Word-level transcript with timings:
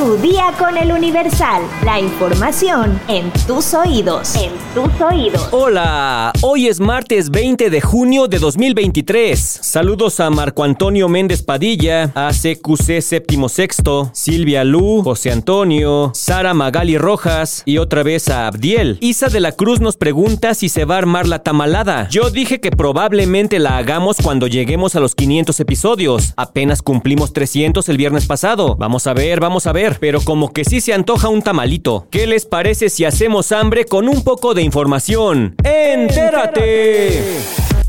Tu 0.00 0.16
día 0.16 0.54
con 0.58 0.78
el 0.78 0.92
Universal. 0.92 1.60
La 1.84 2.00
información 2.00 2.98
en 3.06 3.30
tus 3.46 3.74
oídos. 3.74 4.34
En 4.34 4.50
tus 4.72 4.98
oídos. 4.98 5.48
Hola, 5.50 6.32
hoy 6.40 6.68
es 6.68 6.80
martes 6.80 7.30
20 7.30 7.68
de 7.68 7.80
junio 7.82 8.26
de 8.26 8.38
2023. 8.38 9.38
Saludos 9.60 10.18
a 10.20 10.30
Marco 10.30 10.64
Antonio 10.64 11.06
Méndez 11.10 11.42
Padilla, 11.42 12.12
ACQC 12.14 13.02
séptimo 13.02 13.50
sexto, 13.50 14.10
Silvia 14.14 14.64
Lu, 14.64 15.02
José 15.02 15.32
Antonio, 15.32 16.12
Sara 16.14 16.54
Magali 16.54 16.96
Rojas 16.96 17.62
y 17.66 17.76
otra 17.76 18.02
vez 18.02 18.30
a 18.30 18.46
Abdiel. 18.46 18.96
Isa 19.02 19.28
de 19.28 19.40
la 19.40 19.52
Cruz 19.52 19.82
nos 19.82 19.98
pregunta 19.98 20.54
si 20.54 20.70
se 20.70 20.86
va 20.86 20.94
a 20.94 20.98
armar 20.98 21.28
la 21.28 21.42
tamalada. 21.42 22.08
Yo 22.08 22.30
dije 22.30 22.58
que 22.58 22.70
probablemente 22.70 23.58
la 23.58 23.76
hagamos 23.76 24.16
cuando 24.16 24.46
lleguemos 24.46 24.96
a 24.96 25.00
los 25.00 25.14
500 25.14 25.60
episodios. 25.60 26.32
Apenas 26.38 26.80
cumplimos 26.80 27.34
300 27.34 27.86
el 27.90 27.98
viernes 27.98 28.24
pasado. 28.24 28.76
Vamos 28.76 29.06
a 29.06 29.12
ver, 29.12 29.40
vamos 29.40 29.66
a 29.66 29.72
ver 29.72 29.89
pero 29.98 30.20
como 30.20 30.52
que 30.52 30.64
sí 30.64 30.80
se 30.80 30.92
antoja 30.92 31.28
un 31.28 31.42
tamalito. 31.42 32.06
¿Qué 32.10 32.26
les 32.26 32.46
parece 32.46 32.90
si 32.90 33.04
hacemos 33.04 33.52
hambre 33.52 33.84
con 33.84 34.08
un 34.08 34.22
poco 34.22 34.54
de 34.54 34.62
información? 34.62 35.54
¡Entérate! 35.64 37.40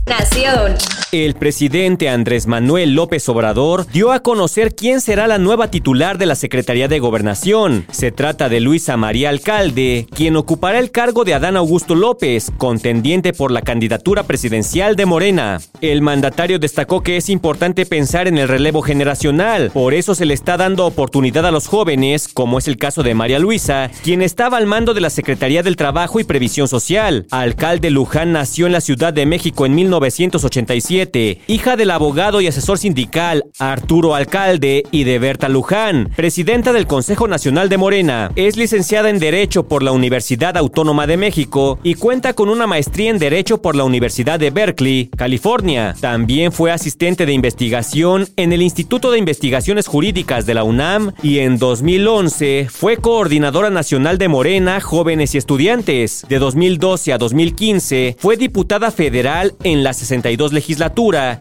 Nación. 0.05 0.75
El 1.11 1.33
presidente 1.33 2.07
Andrés 2.07 2.47
Manuel 2.47 2.95
López 2.95 3.27
Obrador 3.27 3.85
dio 3.91 4.13
a 4.13 4.21
conocer 4.21 4.73
quién 4.73 5.01
será 5.01 5.27
la 5.27 5.39
nueva 5.39 5.69
titular 5.69 6.17
de 6.17 6.25
la 6.25 6.35
Secretaría 6.35 6.87
de 6.87 6.99
Gobernación. 6.99 7.85
Se 7.91 8.13
trata 8.13 8.47
de 8.47 8.61
Luisa 8.61 8.95
María 8.95 9.27
Alcalde, 9.27 10.07
quien 10.15 10.37
ocupará 10.37 10.79
el 10.79 10.89
cargo 10.89 11.25
de 11.25 11.33
Adán 11.33 11.57
Augusto 11.57 11.95
López, 11.95 12.49
contendiente 12.57 13.33
por 13.33 13.51
la 13.51 13.61
candidatura 13.61 14.23
presidencial 14.23 14.95
de 14.95 15.05
Morena. 15.05 15.59
El 15.81 16.01
mandatario 16.01 16.59
destacó 16.59 17.03
que 17.03 17.17
es 17.17 17.27
importante 17.27 17.85
pensar 17.85 18.29
en 18.29 18.37
el 18.37 18.47
relevo 18.47 18.81
generacional, 18.81 19.69
por 19.73 19.93
eso 19.93 20.15
se 20.15 20.25
le 20.25 20.33
está 20.33 20.55
dando 20.55 20.85
oportunidad 20.85 21.45
a 21.45 21.51
los 21.51 21.67
jóvenes, 21.67 22.29
como 22.29 22.57
es 22.57 22.69
el 22.69 22.77
caso 22.77 23.03
de 23.03 23.15
María 23.15 23.39
Luisa, 23.39 23.91
quien 24.01 24.21
estaba 24.21 24.55
al 24.55 24.65
mando 24.65 24.93
de 24.93 25.01
la 25.01 25.09
Secretaría 25.09 25.61
del 25.61 25.75
Trabajo 25.75 26.21
y 26.21 26.23
Previsión 26.23 26.69
Social. 26.69 27.25
Alcalde 27.31 27.89
Luján 27.89 28.31
nació 28.31 28.65
en 28.65 28.71
la 28.71 28.79
Ciudad 28.79 29.11
de 29.11 29.25
México 29.25 29.65
en 29.65 29.75
1987 29.75 31.00
hija 31.47 31.75
del 31.75 31.89
abogado 31.91 32.41
y 32.41 32.47
asesor 32.47 32.77
sindical 32.77 33.43
Arturo 33.57 34.13
Alcalde 34.13 34.83
y 34.91 35.03
de 35.03 35.17
Berta 35.17 35.49
Luján, 35.49 36.11
presidenta 36.15 36.73
del 36.73 36.85
Consejo 36.85 37.27
Nacional 37.27 37.69
de 37.69 37.77
Morena. 37.77 38.31
Es 38.35 38.55
licenciada 38.55 39.09
en 39.09 39.17
Derecho 39.19 39.67
por 39.67 39.81
la 39.81 39.91
Universidad 39.91 40.57
Autónoma 40.57 41.07
de 41.07 41.17
México 41.17 41.79
y 41.81 41.95
cuenta 41.95 42.33
con 42.33 42.49
una 42.49 42.67
maestría 42.67 43.09
en 43.09 43.17
Derecho 43.17 43.61
por 43.61 43.75
la 43.75 43.83
Universidad 43.83 44.39
de 44.39 44.51
Berkeley, 44.51 45.09
California. 45.17 45.95
También 45.99 46.51
fue 46.51 46.71
asistente 46.71 47.25
de 47.25 47.33
investigación 47.33 48.27
en 48.35 48.53
el 48.53 48.61
Instituto 48.61 49.09
de 49.09 49.17
Investigaciones 49.17 49.87
Jurídicas 49.87 50.45
de 50.45 50.53
la 50.53 50.63
UNAM 50.63 51.13
y 51.23 51.39
en 51.39 51.57
2011 51.57 52.67
fue 52.69 52.97
coordinadora 52.97 53.71
nacional 53.71 54.19
de 54.19 54.27
Morena, 54.27 54.79
Jóvenes 54.81 55.33
y 55.33 55.39
Estudiantes. 55.39 56.25
De 56.29 56.37
2012 56.37 57.13
a 57.13 57.17
2015 57.17 58.17
fue 58.19 58.37
diputada 58.37 58.91
federal 58.91 59.55
en 59.63 59.83
la 59.83 59.93
62 59.93 60.53
legislatura 60.53 60.90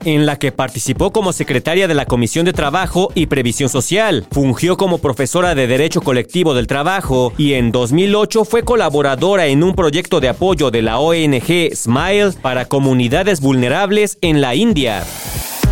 en 0.05 0.27
la 0.27 0.39
que 0.39 0.53
participó 0.53 1.13
como 1.13 1.33
secretaria 1.33 1.89
de 1.89 1.95
la 1.95 2.07
Comisión 2.07 2.45
de 2.45 2.53
Trabajo 2.53 3.11
y 3.15 3.27
Previsión 3.27 3.69
Social. 3.69 4.27
Fungió 4.31 4.77
como 4.77 4.99
profesora 4.99 5.55
de 5.55 5.67
Derecho 5.67 6.01
Colectivo 6.03 6.55
del 6.55 6.67
Trabajo 6.67 7.33
y 7.37 7.55
en 7.55 7.73
2008 7.73 8.45
fue 8.45 8.63
colaboradora 8.63 9.47
en 9.47 9.63
un 9.63 9.75
proyecto 9.75 10.21
de 10.21 10.29
apoyo 10.29 10.71
de 10.71 10.83
la 10.83 10.99
ONG 10.99 11.75
Smile 11.75 12.33
para 12.41 12.67
comunidades 12.67 13.41
vulnerables 13.41 14.19
en 14.21 14.41
la 14.41 14.55
India. 14.55 15.05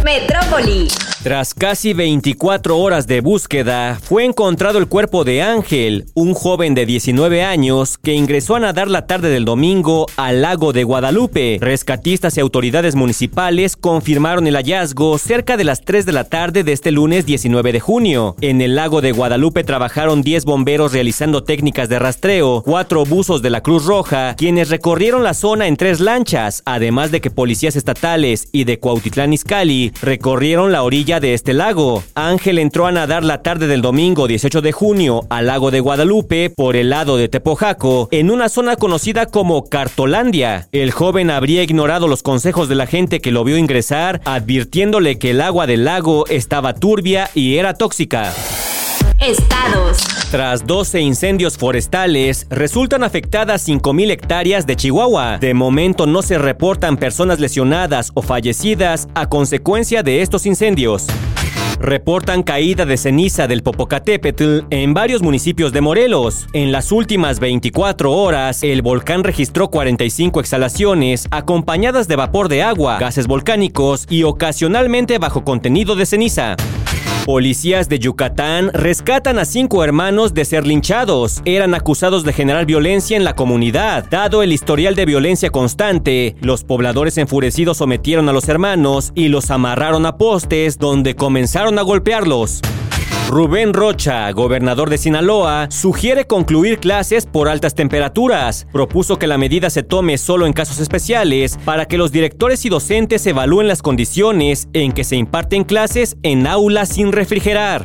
Metrópoli. 0.05 0.89
Tras 1.23 1.53
casi 1.53 1.95
24 1.95 2.79
horas 2.79 3.09
de 3.09 3.21
búsqueda, 3.21 3.99
fue 4.01 4.25
encontrado 4.25 4.79
el 4.79 4.87
cuerpo 4.87 5.25
de 5.25 5.43
Ángel, 5.43 6.07
un 6.15 6.33
joven 6.33 6.77
de 6.77 6.87
19 6.87 7.43
años 7.43 7.99
que 7.99 8.15
ingresó 8.15 8.55
a 8.55 8.61
nadar 8.61 8.87
la 8.87 9.07
tarde 9.07 9.29
del 9.29 9.45
domingo 9.45 10.07
al 10.17 10.43
lago 10.43 10.73
de 10.73 10.85
Guadalupe. 10.85 11.59
Rescatistas 11.61 12.37
y 12.37 12.41
autoridades 12.41 12.95
municipales 12.95 13.77
confirmaron 13.77 14.47
el 14.47 14.55
hallazgo 14.55 15.19
cerca 15.19 15.57
de 15.57 15.65
las 15.65 15.81
3 15.81 16.07
de 16.07 16.13
la 16.13 16.23
tarde 16.23 16.63
de 16.63 16.73
este 16.73 16.93
lunes 16.93 17.27
19 17.27 17.73
de 17.73 17.81
junio. 17.81 18.37
En 18.41 18.61
el 18.61 18.77
lago 18.77 19.01
de 19.01 19.11
Guadalupe 19.11 19.65
trabajaron 19.65 20.23
10 20.23 20.45
bomberos 20.45 20.93
realizando 20.93 21.43
técnicas 21.43 21.89
de 21.89 21.99
rastreo, 21.99 22.63
cuatro 22.65 23.05
buzos 23.05 23.43
de 23.43 23.51
la 23.51 23.61
Cruz 23.61 23.87
Roja, 23.87 24.37
quienes 24.37 24.71
recorrieron 24.71 25.25
la 25.25 25.35
zona 25.35 25.67
en 25.67 25.77
tres 25.77 25.99
lanchas, 25.99 26.63
además 26.65 27.11
de 27.11 27.21
que 27.21 27.33
policías 27.33 27.75
estatales 27.75 28.49
y 28.53 28.63
de 28.63 28.79
Cuautitlán 28.79 29.33
Izcalli 29.33 29.93
recorrieron 30.01 30.71
la 30.71 30.85
orilla 30.85 31.08
de 31.09 31.33
este 31.33 31.55
lago. 31.55 32.05
Ángel 32.15 32.59
entró 32.59 32.87
a 32.87 32.93
nadar 32.93 33.25
la 33.25 33.41
tarde 33.41 33.67
del 33.67 33.81
domingo 33.81 34.29
18 34.29 34.61
de 34.61 34.73
junio 34.73 35.23
al 35.31 35.47
lago 35.47 35.71
de 35.71 35.81
Guadalupe 35.81 36.51
por 36.51 36.77
el 36.77 36.91
lado 36.91 37.17
de 37.17 37.31
Tepojaco, 37.31 38.09
en 38.11 38.31
una 38.31 38.51
zona 38.51 38.77
conocida 38.77 39.25
como 39.25 39.65
Cartolandia. 39.65 40.69
El 40.71 40.91
joven 40.91 41.31
habría 41.31 41.63
ignorado 41.63 42.09
los 42.09 42.23
consejos 42.23 42.69
de 42.69 42.75
la 42.75 42.87
gente 42.87 43.21
que 43.21 43.33
lo 43.33 43.43
vio 43.43 43.57
ingresar, 43.57 44.21
advirtiéndole 44.27 45.19
que 45.19 45.31
el 45.31 45.41
agua 45.41 45.67
del 45.67 45.87
lago 45.87 46.27
estaba 46.27 46.75
turbia 46.75 47.31
y 47.35 47.57
era 47.57 47.73
tóxica. 47.73 48.35
Estados. 49.19 50.18
Tras 50.31 50.67
12 50.67 51.01
incendios 51.01 51.57
forestales, 51.57 52.47
resultan 52.51 53.03
afectadas 53.03 53.67
5.000 53.67 54.11
hectáreas 54.11 54.67
de 54.67 54.77
Chihuahua. 54.77 55.39
De 55.39 55.55
momento 55.55 56.07
no 56.07 56.21
se 56.21 56.37
reportan 56.37 56.99
personas 56.99 57.41
lesionadas 57.41 58.11
o 58.13 58.21
fallecidas 58.21 59.09
a 59.15 59.31
consecuencia 59.31 60.03
de 60.03 60.21
estos 60.21 60.45
incendios. 60.45 61.07
Reportan 61.81 62.43
caída 62.43 62.85
de 62.85 62.99
ceniza 62.99 63.47
del 63.47 63.63
Popocatépetl 63.63 64.67
en 64.69 64.93
varios 64.93 65.23
municipios 65.23 65.73
de 65.73 65.81
Morelos. 65.81 66.47
En 66.53 66.73
las 66.73 66.93
últimas 66.93 67.41
24 67.41 68.13
horas, 68.13 68.63
el 68.63 68.83
volcán 68.83 69.25
registró 69.25 69.69
45 69.71 70.41
exhalaciones 70.41 71.27
acompañadas 71.31 72.07
de 72.07 72.17
vapor 72.17 72.51
de 72.51 72.63
agua, 72.63 72.99
gases 72.99 73.27
volcánicos 73.27 74.07
y 74.11 74.25
ocasionalmente 74.25 75.17
bajo 75.17 75.43
contenido 75.43 75.97
de 75.97 76.05
ceniza. 76.05 76.57
Policías 77.29 77.91
de 77.91 77.99
Yucatán 77.99 78.71
rescatan 78.73 79.39
a 79.39 79.45
cinco 79.45 79.85
hermanos 79.85 80.33
de 80.33 80.47
ser 80.47 80.67
linchados. 80.67 81.43
Eran 81.45 81.75
acusados 81.75 82.25
de 82.25 82.33
generar 82.33 82.65
violencia 82.65 83.19
en 83.19 83.25
la 83.25 83.35
comunidad. 83.35 84.07
Dado 84.09 84.43
el 84.43 84.51
historial 84.51 84.95
de 84.95 85.05
violencia 85.05 85.51
constante, 85.51 86.37
los 86.41 86.65
pobladores 86.65 87.19
enfurecidos 87.19 87.77
sometieron 87.77 88.31
a 88.31 88.33
los 88.33 88.49
hermanos 88.49 89.13
y 89.15 89.29
los 89.29 89.51
amarraron 89.51 90.07
a 90.07 90.17
postes 90.17 90.79
donde 90.79 91.17
comenzaron 91.17 91.79
a 91.79 91.83
golpearlos. 91.83 92.63
Rubén 93.29 93.75
Rocha, 93.75 94.33
gobernador 94.33 94.89
de 94.89 94.97
Sinaloa, 94.97 95.69
sugiere 95.71 96.27
concluir 96.27 96.79
clases 96.79 97.27
por 97.27 97.51
altas 97.51 97.75
temperaturas. 97.75 98.67
Propuso 98.73 99.19
que 99.19 99.27
la 99.27 99.37
medida 99.37 99.69
se 99.69 99.83
tome 99.83 100.17
solo 100.17 100.47
en 100.47 100.55
casos 100.55 100.81
especiales 100.81 101.59
para 101.67 101.85
que 101.85 101.99
los 101.99 102.11
directores 102.11 102.65
y 102.65 102.71
docentes 102.71 103.27
evalúen 103.27 103.69
las 103.69 103.83
condiciones 103.83 104.69
en 104.73 104.93
que 104.93 105.05
se 105.05 105.17
imparten 105.17 105.65
clases 105.65 106.17
en 106.23 106.47
aulas 106.47 106.89
sin 106.89 107.13
refrigerar. 107.13 107.85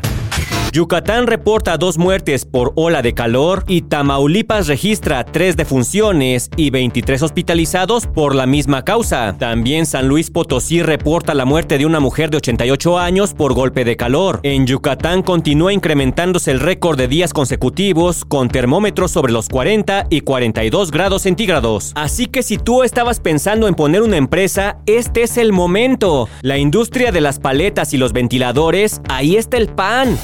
Yucatán 0.73 1.27
reporta 1.27 1.77
dos 1.77 1.99
muertes 1.99 2.45
por 2.45 2.73
ola 2.75 3.03
de 3.03 3.13
calor 3.13 3.63
y 3.67 3.83
Tamaulipas 3.83 4.65
registra 4.65 5.23
tres 5.23 5.55
defunciones 5.55 6.49
y 6.57 6.71
23 6.71 7.21
hospitalizados 7.21 8.07
por 8.07 8.33
la 8.33 8.47
misma 8.47 8.83
causa. 8.83 9.35
También 9.37 9.85
San 9.85 10.07
Luis 10.07 10.31
Potosí 10.31 10.81
reporta 10.81 11.35
la 11.35 11.45
muerte 11.45 11.77
de 11.77 11.85
una 11.85 11.99
mujer 11.99 12.31
de 12.31 12.37
88 12.37 12.97
años 12.97 13.35
por 13.35 13.53
golpe 13.53 13.85
de 13.85 13.95
calor. 13.95 14.39
En 14.41 14.65
Yucatán 14.65 15.21
continúa 15.21 15.71
incrementándose 15.71 16.49
el 16.49 16.59
récord 16.59 16.97
de 16.97 17.07
días 17.07 17.33
consecutivos 17.33 18.25
con 18.25 18.49
termómetros 18.49 19.11
sobre 19.11 19.31
los 19.31 19.49
40 19.49 20.07
y 20.09 20.21
42 20.21 20.89
grados 20.89 21.21
centígrados. 21.21 21.91
Así 21.93 22.25
que 22.25 22.41
si 22.41 22.57
tú 22.57 22.81
estabas 22.81 23.19
pensando 23.19 23.67
en 23.67 23.75
poner 23.75 24.01
una 24.01 24.17
empresa, 24.17 24.77
este 24.87 25.21
es 25.21 25.37
el 25.37 25.53
momento. 25.53 26.27
La 26.41 26.57
industria 26.57 27.11
de 27.11 27.21
las 27.21 27.37
paletas 27.37 27.93
y 27.93 27.97
los 27.97 28.11
ventiladores, 28.11 29.01
ahí 29.07 29.35
está 29.35 29.57
el 29.57 29.67
pan. 29.67 30.17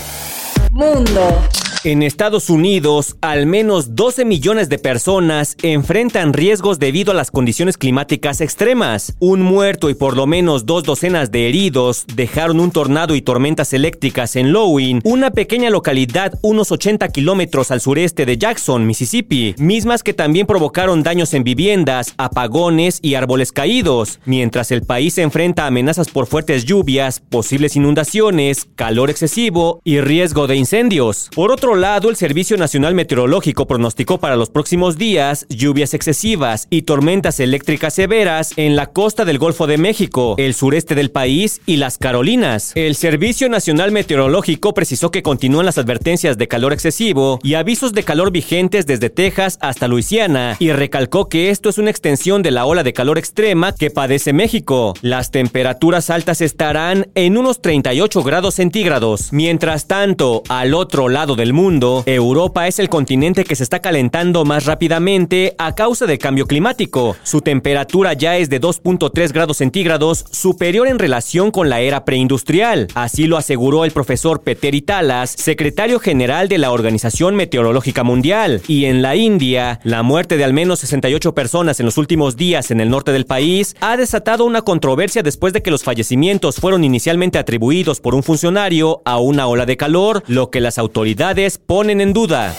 Mundo. 0.72 1.50
En 1.85 2.03
Estados 2.03 2.49
Unidos, 2.49 3.16
al 3.22 3.46
menos 3.46 3.96
12 3.96 4.26
millones 4.26 4.67
de 4.67 4.79
personas 4.79 5.55
enfrentan 5.64 6.34
riesgos 6.34 6.78
debido 6.78 7.11
a 7.11 7.16
las 7.16 7.31
condiciones 7.31 7.78
climáticas 7.78 8.41
extremas. 8.41 9.16
Un 9.20 9.41
muerto 9.41 9.90
y 9.90 9.93
por 9.93 10.17
lo 10.17 10.28
menos 10.28 10.66
dos 10.66 10.84
docenas 10.84 11.31
de 11.31 11.47
heridos 11.47 12.03
dejaron 12.14 12.59
un 12.59 12.72
tornado 12.72 13.16
y 13.16 13.22
tormentas 13.22 13.72
eléctricas 13.72 14.35
en 14.35 14.52
Lowing, 14.52 14.99
una 15.05 15.31
pequeña 15.31 15.70
localidad 15.70 16.34
unos 16.41 16.73
80 16.73 17.08
kilómetros 17.14 17.72
al 17.72 17.79
sureste 17.79 18.25
de 18.25 18.37
Jackson, 18.37 18.85
Mississippi, 18.85 19.55
mismas 19.58 20.03
que 20.03 20.14
también 20.14 20.47
provocaron 20.47 21.02
daños 21.02 21.34
en 21.34 21.46
viviendas, 21.46 22.14
apagones 22.17 22.99
y 23.02 23.16
árboles 23.16 23.53
caídos, 23.53 24.20
mientras 24.25 24.72
el 24.72 24.82
país 24.82 25.14
se 25.14 25.22
enfrenta 25.22 25.64
a 25.64 25.67
amenazas 25.67 26.09
por 26.09 26.28
fuertes 26.28 26.66
lluvias, 26.66 27.22
posibles 27.22 27.78
inundaciones, 27.78 28.67
calor 28.75 29.09
excesivo 29.09 29.79
y 29.85 30.02
riesgo 30.02 30.46
de 30.47 30.58
incendios. 30.58 31.29
Por 31.34 31.53
otro 31.53 31.69
otro 31.70 31.82
lado, 31.82 32.10
el 32.10 32.16
Servicio 32.16 32.58
Nacional 32.58 32.96
Meteorológico 32.96 33.68
pronosticó 33.68 34.18
para 34.18 34.36
los 34.36 34.50
próximos 34.50 34.98
días 34.98 35.46
lluvias 35.50 35.94
excesivas 35.94 36.66
y 36.72 36.82
tormentas 36.82 37.40
eléctricas 37.40 37.94
severas 37.94 38.54
en 38.56 38.76
la 38.76 38.88
costa 38.88 39.24
del 39.24 39.38
Golfo 39.38 39.68
de 39.68 39.78
México, 39.78 40.34
el 40.40 40.56
sureste 40.56 40.96
del 40.96 41.12
país 41.12 41.62
y 41.68 41.78
las 41.78 42.00
Carolinas. 42.00 42.72
El 42.74 42.96
Servicio 42.96 43.50
Nacional 43.50 43.92
Meteorológico 43.92 44.74
precisó 44.74 45.12
que 45.12 45.22
continúan 45.22 45.68
las 45.68 45.78
advertencias 45.78 46.40
de 46.40 46.48
calor 46.48 46.74
excesivo 46.74 47.40
y 47.44 47.54
avisos 47.54 47.94
de 47.94 48.02
calor 48.02 48.32
vigentes 48.32 48.88
desde 48.88 49.12
Texas 49.12 49.60
hasta 49.62 49.88
Luisiana 49.88 50.56
y 50.58 50.72
recalcó 50.72 51.30
que 51.30 51.52
esto 51.52 51.70
es 51.70 51.78
una 51.78 51.92
extensión 51.92 52.42
de 52.42 52.50
la 52.50 52.66
ola 52.66 52.82
de 52.82 52.94
calor 52.94 53.20
extrema 53.20 53.76
que 53.76 53.92
padece 53.92 54.34
México. 54.34 54.96
Las 55.04 55.30
temperaturas 55.30 56.10
altas 56.10 56.42
estarán 56.42 57.10
en 57.14 57.38
unos 57.38 57.62
38 57.62 58.24
grados 58.24 58.56
centígrados. 58.56 59.32
Mientras 59.32 59.86
tanto, 59.86 60.42
al 60.50 60.74
otro 60.74 61.10
lado 61.10 61.36
del 61.36 61.54
mundo, 61.54 61.59
Europa 61.59 62.67
es 62.70 62.79
el 62.79 62.88
continente 62.88 63.44
que 63.44 63.56
se 63.56 63.64
está 63.64 63.79
calentando 63.79 64.46
más 64.46 64.66
rápidamente 64.66 65.56
a 65.58 65.76
causa 65.76 66.06
del 66.06 66.17
cambio 66.17 66.47
climático. 66.47 67.17
Su 67.23 67.41
temperatura 67.41 68.14
ya 68.14 68.38
es 68.38 68.50
de 68.50 68.61
2.3 68.61 69.34
grados 69.34 69.58
centígrados, 69.58 70.23
superior 70.32 70.88
en 70.88 71.00
relación 71.00 71.52
con 71.52 71.70
la 71.70 71.82
era 71.82 72.06
preindustrial. 72.06 72.88
Así 72.96 73.28
lo 73.28 73.35
aseguró 73.35 73.84
el 73.84 73.91
profesor 73.91 74.41
Peter 74.41 74.73
Italas, 74.73 75.32
secretario 75.32 76.00
general 76.00 76.47
de 76.47 76.59
la 76.59 76.72
Organización 76.72 77.35
Meteorológica 77.35 78.06
Mundial. 78.06 78.61
Y 78.70 78.85
en 78.85 79.02
la 79.02 79.17
India, 79.17 79.82
la 79.84 80.02
muerte 80.02 80.38
de 80.38 80.46
al 80.46 80.53
menos 80.53 80.79
68 80.79 81.34
personas 81.34 81.82
en 81.82 81.85
los 81.85 81.97
últimos 81.97 82.38
días 82.38 82.72
en 82.72 82.79
el 82.79 82.90
norte 82.90 83.11
del 83.11 83.26
país 83.26 83.76
ha 83.82 83.97
desatado 83.97 84.46
una 84.46 84.61
controversia 84.61 85.23
después 85.23 85.52
de 85.52 85.61
que 85.61 85.72
los 85.72 85.84
fallecimientos 85.84 86.56
fueron 86.56 86.85
inicialmente 86.85 87.38
atribuidos 87.38 88.00
por 88.00 88.16
un 88.16 88.23
funcionario 88.23 89.02
a 89.03 89.20
una 89.20 89.47
ola 89.47 89.66
de 89.66 89.76
calor, 89.76 90.23
lo 90.28 90.50
que 90.52 90.61
las 90.61 90.78
autoridades 90.78 91.48
ponen 91.57 92.01
en 92.01 92.13
duda. 92.13 92.53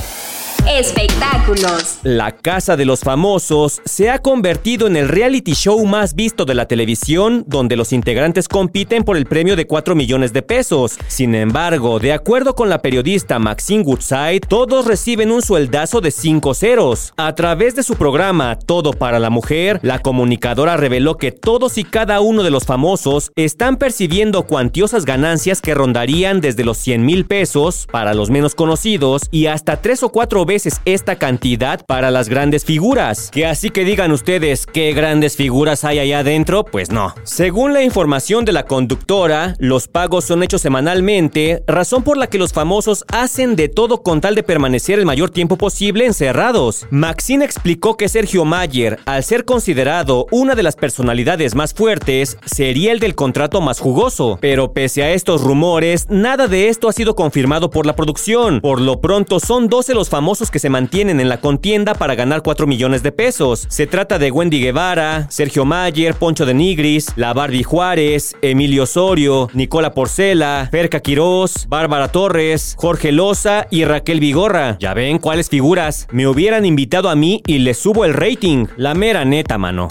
Espectáculos. 0.68 1.98
La 2.02 2.32
Casa 2.32 2.76
de 2.76 2.84
los 2.84 3.00
Famosos 3.00 3.80
se 3.84 4.08
ha 4.08 4.20
convertido 4.20 4.86
en 4.86 4.96
el 4.96 5.08
reality 5.08 5.54
show 5.54 5.84
más 5.84 6.14
visto 6.14 6.44
de 6.44 6.54
la 6.54 6.66
televisión, 6.68 7.44
donde 7.46 7.76
los 7.76 7.92
integrantes 7.92 8.46
compiten 8.46 9.02
por 9.02 9.16
el 9.16 9.26
premio 9.26 9.56
de 9.56 9.66
4 9.66 9.94
millones 9.94 10.32
de 10.32 10.42
pesos. 10.42 10.98
Sin 11.08 11.34
embargo, 11.34 11.98
de 11.98 12.12
acuerdo 12.12 12.54
con 12.54 12.68
la 12.68 12.82
periodista 12.82 13.38
Maxine 13.38 13.82
Woodside, 13.82 14.40
todos 14.40 14.86
reciben 14.86 15.32
un 15.32 15.42
sueldazo 15.42 16.00
de 16.00 16.10
5 16.10 16.54
ceros. 16.54 17.14
A 17.16 17.34
través 17.34 17.74
de 17.74 17.82
su 17.82 17.96
programa 17.96 18.56
Todo 18.58 18.92
para 18.92 19.18
la 19.18 19.30
Mujer, 19.30 19.80
la 19.82 19.98
comunicadora 19.98 20.76
reveló 20.76 21.16
que 21.16 21.32
todos 21.32 21.78
y 21.78 21.84
cada 21.84 22.20
uno 22.20 22.42
de 22.42 22.50
los 22.50 22.64
famosos 22.64 23.32
están 23.34 23.76
percibiendo 23.76 24.46
cuantiosas 24.46 25.04
ganancias 25.04 25.60
que 25.60 25.74
rondarían 25.74 26.40
desde 26.40 26.64
los 26.64 26.78
100 26.78 27.04
mil 27.04 27.26
pesos 27.26 27.88
para 27.90 28.14
los 28.14 28.30
menos 28.30 28.54
conocidos 28.54 29.22
y 29.30 29.46
hasta 29.46 29.82
3 29.82 30.04
o 30.04 30.08
4 30.10 30.44
veces 30.44 30.59
esta 30.84 31.16
cantidad 31.16 31.84
para 31.86 32.10
las 32.10 32.28
grandes 32.28 32.64
figuras. 32.64 33.30
Que 33.30 33.46
así 33.46 33.70
que 33.70 33.84
digan 33.84 34.12
ustedes 34.12 34.66
qué 34.66 34.92
grandes 34.92 35.36
figuras 35.36 35.84
hay 35.84 35.98
allá 35.98 36.20
adentro, 36.20 36.64
pues 36.64 36.90
no. 36.90 37.14
Según 37.24 37.72
la 37.72 37.82
información 37.82 38.44
de 38.44 38.52
la 38.52 38.64
conductora, 38.64 39.54
los 39.58 39.88
pagos 39.88 40.24
son 40.24 40.42
hechos 40.42 40.62
semanalmente, 40.62 41.62
razón 41.66 42.02
por 42.02 42.16
la 42.16 42.26
que 42.26 42.38
los 42.38 42.52
famosos 42.52 43.04
hacen 43.12 43.56
de 43.56 43.68
todo 43.68 44.02
con 44.02 44.20
tal 44.20 44.34
de 44.34 44.42
permanecer 44.42 44.98
el 44.98 45.06
mayor 45.06 45.30
tiempo 45.30 45.56
posible 45.56 46.06
encerrados. 46.06 46.86
Maxine 46.90 47.44
explicó 47.44 47.96
que 47.96 48.08
Sergio 48.08 48.44
Mayer, 48.44 48.98
al 49.06 49.24
ser 49.24 49.44
considerado 49.44 50.26
una 50.30 50.54
de 50.54 50.62
las 50.62 50.76
personalidades 50.76 51.54
más 51.54 51.74
fuertes, 51.74 52.38
sería 52.44 52.92
el 52.92 53.00
del 53.00 53.14
contrato 53.14 53.60
más 53.60 53.80
jugoso. 53.80 54.38
Pero 54.40 54.72
pese 54.72 55.02
a 55.02 55.12
estos 55.12 55.42
rumores, 55.42 56.06
nada 56.08 56.48
de 56.48 56.68
esto 56.68 56.88
ha 56.88 56.92
sido 56.92 57.14
confirmado 57.14 57.70
por 57.70 57.86
la 57.86 57.96
producción. 57.96 58.60
Por 58.60 58.80
lo 58.80 59.00
pronto 59.00 59.40
son 59.40 59.68
12 59.68 59.94
los 59.94 60.08
famosos 60.08 60.39
que 60.48 60.60
se 60.60 60.70
mantienen 60.70 61.18
en 61.18 61.28
la 61.28 61.40
contienda 61.40 61.94
para 61.94 62.14
ganar 62.14 62.42
4 62.42 62.68
millones 62.68 63.02
de 63.02 63.10
pesos. 63.10 63.66
Se 63.68 63.88
trata 63.88 64.20
de 64.20 64.30
Wendy 64.30 64.60
Guevara, 64.60 65.26
Sergio 65.28 65.64
Mayer, 65.64 66.14
Poncho 66.14 66.46
de 66.46 66.54
Nigris, 66.54 67.08
La 67.16 67.32
Barbie 67.32 67.64
Juárez, 67.64 68.36
Emilio 68.42 68.84
Osorio, 68.84 69.50
Nicola 69.54 69.92
Porcela, 69.92 70.68
Perca 70.70 71.00
Quirós, 71.00 71.66
Bárbara 71.68 72.12
Torres, 72.12 72.76
Jorge 72.78 73.10
Loza 73.10 73.66
y 73.70 73.84
Raquel 73.84 74.20
Vigorra. 74.20 74.76
Ya 74.78 74.94
ven 74.94 75.18
cuáles 75.18 75.48
figuras. 75.48 76.06
Me 76.12 76.28
hubieran 76.28 76.64
invitado 76.64 77.08
a 77.08 77.16
mí 77.16 77.42
y 77.46 77.58
les 77.58 77.78
subo 77.78 78.04
el 78.04 78.14
rating. 78.14 78.66
La 78.76 78.94
mera 78.94 79.24
neta, 79.24 79.58
mano. 79.58 79.88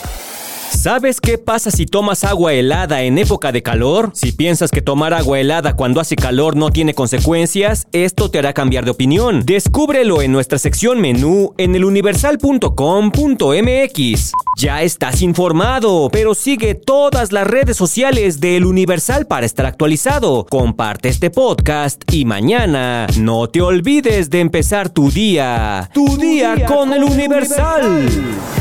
¿Sabes 0.71 1.19
qué 1.19 1.37
pasa 1.37 1.71
si 1.71 1.85
tomas 1.85 2.23
agua 2.23 2.53
helada 2.53 3.01
en 3.01 3.17
época 3.17 3.51
de 3.51 3.63
calor? 3.63 4.11
Si 4.13 4.31
piensas 4.31 4.71
que 4.71 4.81
tomar 4.81 5.13
agua 5.13 5.39
helada 5.39 5.75
cuando 5.75 5.99
hace 5.99 6.15
calor 6.15 6.55
no 6.55 6.69
tiene 6.69 6.93
consecuencias, 6.93 7.87
esto 7.91 8.29
te 8.29 8.39
hará 8.39 8.53
cambiar 8.53 8.85
de 8.85 8.91
opinión. 8.91 9.45
Descúbrelo 9.45 10.21
en 10.21 10.31
nuestra 10.31 10.59
sección 10.59 11.01
menú 11.01 11.53
en 11.57 11.75
eluniversal.com.mx. 11.75 14.31
Ya 14.57 14.83
estás 14.83 15.21
informado, 15.21 16.09
pero 16.11 16.35
sigue 16.35 16.75
todas 16.75 17.31
las 17.31 17.47
redes 17.47 17.75
sociales 17.75 18.39
de 18.39 18.57
El 18.57 18.65
Universal 18.65 19.25
para 19.25 19.45
estar 19.45 19.65
actualizado. 19.65 20.45
Comparte 20.49 21.09
este 21.09 21.31
podcast 21.31 22.03
y 22.11 22.25
mañana 22.25 23.07
no 23.17 23.49
te 23.49 23.61
olvides 23.61 24.29
de 24.29 24.39
empezar 24.39 24.89
tu 24.89 25.09
día. 25.09 25.89
Tu, 25.93 26.17
día, 26.17 26.65
con, 26.65 26.93
El 26.93 27.03
Universal. 27.03 28.07